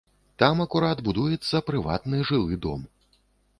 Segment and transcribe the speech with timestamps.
[0.43, 2.91] Там акурат будуецца прыватны жылы дом.